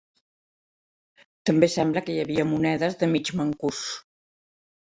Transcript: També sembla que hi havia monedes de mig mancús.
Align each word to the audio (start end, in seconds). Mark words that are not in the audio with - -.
També 1.49 1.69
sembla 1.75 2.03
que 2.09 2.15
hi 2.17 2.19
havia 2.25 2.47
monedes 2.55 2.99
de 3.05 3.13
mig 3.15 3.33
mancús. 3.43 3.87